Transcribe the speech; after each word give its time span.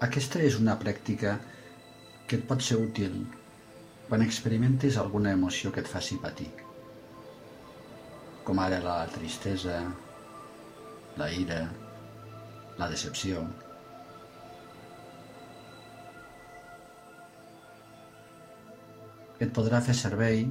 Aquesta 0.00 0.40
és 0.40 0.54
una 0.56 0.78
pràctica 0.80 1.34
que 2.28 2.38
et 2.38 2.44
pot 2.48 2.62
ser 2.64 2.78
útil 2.80 3.18
quan 4.08 4.22
experimentes 4.24 4.96
alguna 4.96 5.34
emoció 5.36 5.72
que 5.74 5.82
et 5.84 5.90
faci 5.90 6.16
patir, 6.22 6.46
com 8.46 8.62
ara 8.64 8.78
la 8.86 8.94
tristesa, 9.12 9.76
la 11.20 11.28
ira, 11.42 11.58
la 12.80 12.88
decepció. 12.94 13.44
Et 19.36 19.52
podrà 19.60 19.82
fer 19.84 19.98
servei 20.00 20.46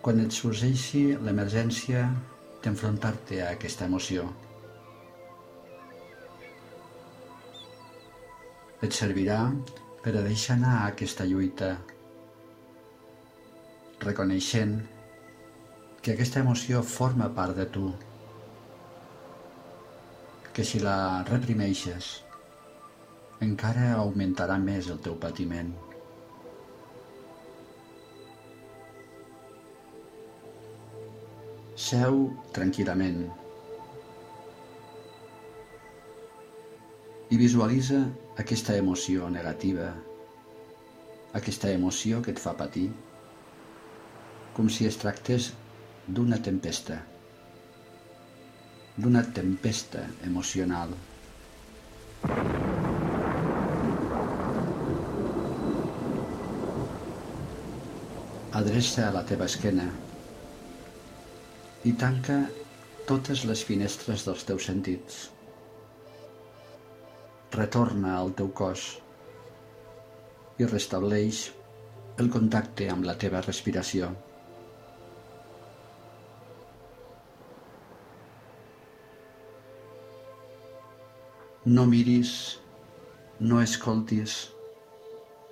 quan 0.00 0.24
et 0.24 0.32
sorgeixi 0.40 1.04
l'emergència 1.20 2.08
d'enfrontar-te 2.64 3.44
a 3.44 3.52
aquesta 3.52 3.92
emoció. 3.92 4.30
Et 8.84 8.92
servirà 8.92 9.38
per 10.02 10.12
a 10.12 10.22
deixar 10.24 10.54
anar 10.58 10.74
aquesta 10.84 11.24
lluita, 11.24 11.70
reconeixent 14.02 14.74
que 16.02 16.12
aquesta 16.12 16.42
emoció 16.44 16.82
forma 16.84 17.30
part 17.38 17.56
de 17.56 17.64
tu, 17.76 17.86
que 20.52 20.64
si 20.64 20.82
la 20.84 20.98
reprimeixes 21.30 22.10
encara 23.46 23.88
augmentarà 23.96 24.60
més 24.60 24.92
el 24.92 25.00
teu 25.08 25.16
patiment. 25.24 25.72
Seu 31.88 32.22
tranquil·lament 32.56 33.24
i 37.30 37.36
visualitza 37.36 38.04
aquesta 38.38 38.76
emoció 38.78 39.26
negativa, 39.30 39.88
aquesta 41.34 41.72
emoció 41.74 42.20
que 42.22 42.30
et 42.30 42.38
fa 42.38 42.52
patir, 42.54 42.86
com 44.54 44.70
si 44.70 44.86
es 44.86 44.98
tractés 45.02 45.50
d'una 46.06 46.38
tempesta, 46.38 47.00
d'una 48.96 49.24
tempesta 49.38 50.06
emocional. 50.28 50.94
Adreça 58.56 59.08
a 59.08 59.14
la 59.18 59.26
teva 59.28 59.50
esquena 59.50 59.90
i 61.84 61.92
tanca 61.92 62.44
totes 63.10 63.44
les 63.50 63.66
finestres 63.66 64.24
dels 64.26 64.46
teus 64.46 64.70
sentits. 64.70 65.26
Retorna 67.56 68.14
al 68.18 68.32
teu 68.38 68.48
cos 68.60 68.84
i 70.60 70.68
restableix 70.68 71.40
el 72.22 72.30
contacte 72.36 72.88
amb 72.92 73.08
la 73.08 73.16
teva 73.22 73.42
respiració. 73.46 74.10
No 81.66 81.88
miris, 81.90 82.36
no 83.40 83.58
escoltis, 83.64 84.38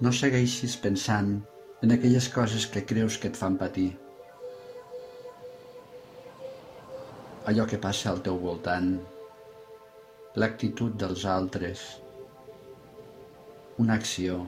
no 0.00 0.14
segueixis 0.22 0.78
pensant 0.86 1.34
en 1.82 1.98
aquelles 1.98 2.30
coses 2.38 2.70
que 2.70 2.86
creus 2.92 3.18
que 3.18 3.32
et 3.32 3.44
fan 3.44 3.58
patir. 3.60 3.90
allò 7.44 7.66
que 7.68 7.78
passa 7.78 8.10
al 8.10 8.22
teu 8.24 8.38
voltant, 8.40 8.94
l'actitud 10.34 10.94
dels 10.98 11.24
altres, 11.30 11.80
una 13.78 13.94
acció, 13.94 14.38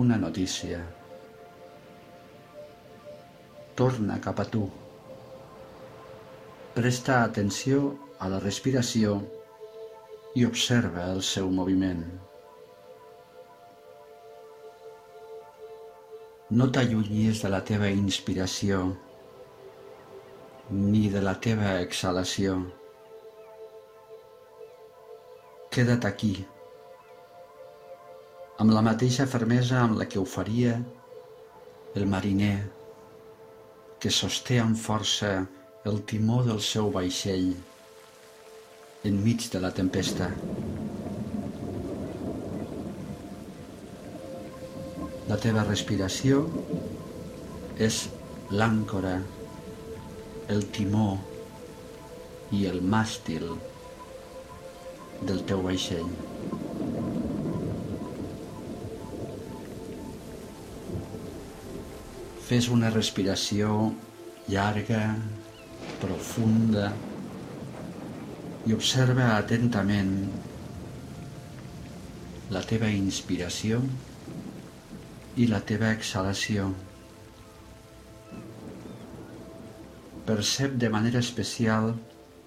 una 0.00 0.16
notícia. 0.18 0.80
Torna 3.78 4.16
cap 4.24 4.42
a 4.42 4.46
tu. 4.54 4.64
Presta 6.74 7.20
atenció 7.28 7.78
a 8.18 8.32
la 8.32 8.40
respiració 8.42 9.14
i 10.34 10.44
observa 10.48 11.06
el 11.12 11.22
seu 11.30 11.52
moviment. 11.60 12.02
No 16.50 16.66
t'allunyis 16.74 17.46
de 17.46 17.54
la 17.54 17.62
teva 17.70 17.94
inspiració 17.94 18.82
ni 20.74 21.06
de 21.14 21.22
la 21.22 21.38
teva 21.38 21.78
exhalació. 21.86 22.60
Queda't 25.70 26.02
aquí, 26.02 26.32
amb 28.58 28.72
la 28.74 28.80
mateixa 28.82 29.22
fermesa 29.30 29.76
amb 29.78 30.00
la 30.00 30.06
que 30.10 30.18
ho 30.18 30.24
faria 30.26 30.72
el 32.00 32.08
mariner 32.10 32.56
que 34.02 34.10
sosté 34.16 34.58
amb 34.58 34.74
força 34.86 35.30
el 35.92 36.00
timó 36.10 36.40
del 36.48 36.58
seu 36.70 36.90
vaixell 36.98 37.52
enmig 39.12 39.46
de 39.54 39.62
la 39.62 39.70
tempesta. 39.78 40.32
La 45.30 45.38
teva 45.48 45.68
respiració 45.70 46.44
és 47.90 48.04
l'àncora 48.50 49.18
el 50.50 50.66
timó 50.74 51.10
i 52.58 52.66
el 52.74 52.82
màstil 52.82 53.52
del 55.28 55.40
teu 55.48 55.62
vaixell. 55.66 56.10
Fes 62.48 62.68
una 62.74 62.90
respiració 62.94 63.72
llarga, 64.50 65.02
profunda 66.02 66.90
i 68.66 68.74
observa 68.76 69.32
atentament 69.36 70.14
la 72.50 72.62
teva 72.74 72.90
inspiració 72.90 73.82
i 75.36 75.50
la 75.50 75.60
teva 75.72 75.92
exhalació. 75.96 76.70
percep 80.30 80.74
de 80.78 80.88
manera 80.94 81.18
especial 81.18 81.88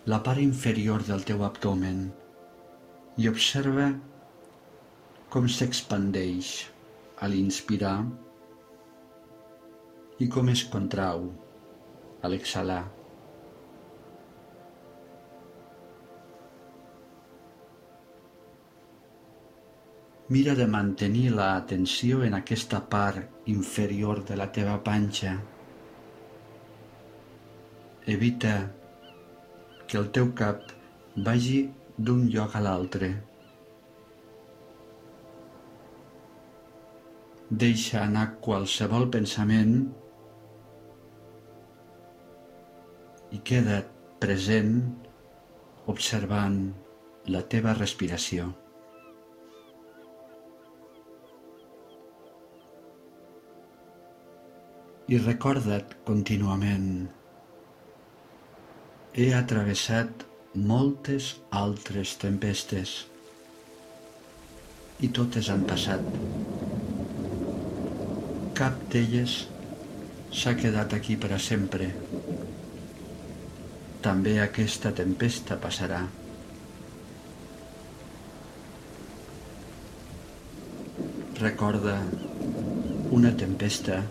la 0.06 0.20
part 0.24 0.40
inferior 0.40 1.04
del 1.04 1.26
teu 1.28 1.44
abdomen 1.44 2.06
i 3.18 3.30
observa 3.30 3.92
com 5.34 5.48
s'expandeix 5.50 6.50
a 7.22 7.30
l'inspirar 7.30 7.96
i 10.24 10.28
com 10.36 10.50
es 10.54 10.66
contrau 10.74 11.28
a 12.24 12.32
l'exhalar. 12.34 12.84
Mira 20.34 20.54
de 20.58 20.66
mantenir 20.66 21.28
l'atenció 21.36 22.24
en 22.26 22.34
aquesta 22.38 22.80
part 22.90 23.50
inferior 23.52 24.24
de 24.26 24.38
la 24.40 24.48
teva 24.56 24.78
panxa 24.86 25.34
Evita 28.06 28.70
que 29.88 29.98
el 29.98 30.10
teu 30.12 30.32
cap 30.36 30.72
vagi 31.28 31.60
d'un 31.98 32.26
lloc 32.34 32.56
a 32.58 32.62
l'altre. 32.66 33.10
Deixa 37.64 38.00
anar 38.02 38.26
qualsevol 38.42 39.06
pensament 39.14 39.76
i 43.38 43.42
queda't 43.46 43.94
present 44.24 44.74
observant 45.94 46.60
la 47.30 47.44
teva 47.54 47.78
respiració. 47.78 48.50
I 55.14 55.20
recorda't 55.22 55.98
contínuament 56.08 56.94
he 59.14 59.34
atravessat 59.38 60.24
moltes 60.54 61.32
altres 61.50 62.12
tempestes 62.22 62.92
i 65.02 65.08
totes 65.10 65.48
han 65.50 65.64
passat. 65.66 66.04
Cap 68.54 68.78
d'elles 68.94 69.38
s'ha 70.30 70.54
quedat 70.60 70.94
aquí 70.94 71.16
per 71.18 71.32
a 71.34 71.40
sempre. 71.42 71.88
També 74.06 74.36
aquesta 74.44 74.92
tempesta 74.94 75.58
passarà. 75.58 76.04
Recorda, 81.42 81.98
una 83.10 83.34
tempesta 83.42 84.04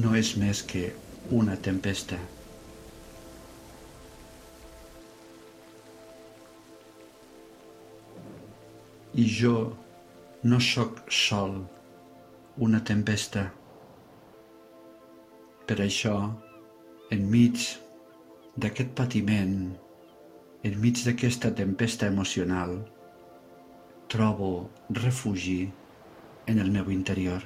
no 0.00 0.16
és 0.16 0.34
més 0.40 0.64
que 0.64 0.88
una 1.36 1.60
tempesta. 1.60 2.16
I 9.14 9.24
jo 9.24 9.76
no 10.44 10.60
sóc 10.60 11.00
sol 11.08 11.54
una 12.60 12.80
tempesta. 12.84 13.46
Per 15.68 15.76
això, 15.80 16.14
enmig 17.14 17.62
d'aquest 18.60 18.90
patiment, 18.98 19.54
enmig 20.68 21.00
d'aquesta 21.06 21.50
tempesta 21.56 22.08
emocional, 22.12 22.74
trobo 24.12 24.68
refugi 24.90 25.70
en 26.46 26.58
el 26.58 26.70
meu 26.74 26.90
interior. 26.92 27.44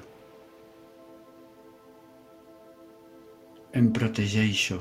Em 3.72 3.92
protegeixo 3.92 4.80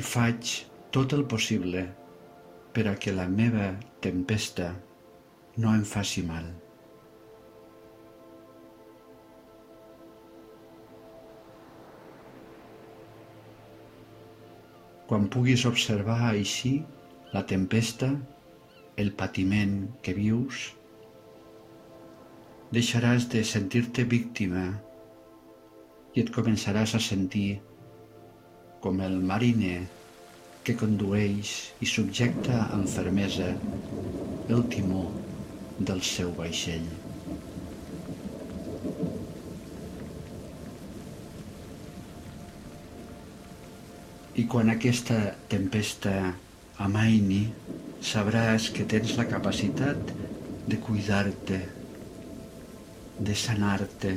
i 0.00 0.02
faig 0.02 0.54
tot 0.90 1.12
el 1.12 1.26
possible 1.34 1.84
per 2.72 2.86
a 2.88 2.96
que 2.96 3.12
la 3.12 3.28
meva 3.28 3.68
tempesta 4.00 4.70
no 5.56 5.74
em 5.76 5.84
faci 5.84 6.22
mal. 6.24 6.46
Quan 15.08 15.26
puguis 15.28 15.66
observar 15.68 16.20
així 16.30 16.78
la 17.34 17.42
tempesta, 17.48 18.08
el 18.96 19.12
patiment 19.16 19.74
que 20.04 20.14
vius, 20.16 20.70
deixaràs 22.72 23.26
de 23.34 23.42
sentir-te 23.44 24.06
víctima 24.08 24.70
i 26.14 26.22
et 26.22 26.32
començaràs 26.32 26.94
a 26.96 27.00
sentir 27.04 27.60
com 28.84 29.02
el 29.04 29.18
mariner 29.32 29.82
que 30.64 30.76
condueix 30.80 31.52
i 31.84 31.88
subjecta 31.90 32.62
amb 32.72 32.88
fermesa 32.88 33.50
el 34.48 34.64
timó 34.72 35.04
del 35.88 36.02
seu 36.06 36.32
vaixell. 36.36 36.86
I 44.40 44.46
quan 44.48 44.72
aquesta 44.72 45.18
tempesta 45.52 46.14
amaini, 46.80 47.42
sabràs 48.02 48.70
que 48.74 48.86
tens 48.88 49.14
la 49.18 49.28
capacitat 49.28 50.12
de 50.66 50.78
cuidar-te, 50.80 51.60
de 53.22 53.36
sanar-te 53.36 54.16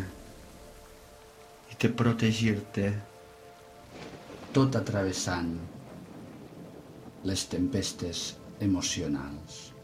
i 1.73 1.77
de 1.83 1.91
protegir-te 2.01 2.89
tot 4.55 4.79
atravessant 4.79 5.51
les 7.27 7.47
tempestes 7.51 8.27
emocionals. 8.63 9.74